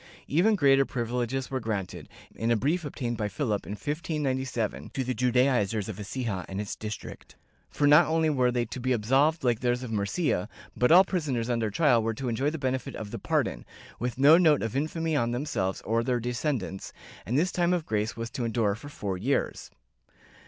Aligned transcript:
^ 0.01 0.03
Even 0.27 0.55
greater 0.55 0.83
privileges 0.83 1.51
were 1.51 1.59
granted, 1.59 2.09
in 2.33 2.49
a 2.49 2.55
brief 2.57 2.83
obtained 2.83 3.17
by 3.17 3.27
Philip, 3.27 3.67
in 3.67 3.73
1597, 3.73 4.89
to 4.95 5.03
the 5.03 5.13
Judaizers 5.13 5.87
of 5.87 5.97
Ecija 5.99 6.43
and 6.49 6.59
its 6.59 6.75
district, 6.75 7.35
for 7.69 7.85
not 7.85 8.07
only 8.07 8.27
were 8.27 8.51
they 8.51 8.65
to 8.65 8.79
be 8.79 8.93
absolved 8.93 9.43
like 9.43 9.59
those 9.59 9.83
of 9.83 9.91
Murcia, 9.91 10.49
but 10.75 10.91
all 10.91 11.03
prisoners 11.03 11.51
under 11.51 11.69
trial 11.69 12.01
were 12.01 12.15
to 12.15 12.29
enjoy 12.29 12.49
the 12.49 12.57
benefit 12.57 12.95
of 12.95 13.11
the 13.11 13.19
pardon, 13.19 13.63
with 13.99 14.17
no 14.17 14.39
note 14.39 14.63
of 14.63 14.75
infamy 14.75 15.15
on 15.15 15.29
them 15.29 15.45
selves 15.45 15.81
or 15.81 16.03
their 16.03 16.19
descendants, 16.19 16.91
and 17.23 17.37
this 17.37 17.51
time 17.51 17.71
of 17.71 17.85
grace 17.85 18.17
was 18.17 18.31
to 18.31 18.43
endure 18.43 18.73
for 18.73 18.89
four 18.89 19.19
years.' 19.19 19.69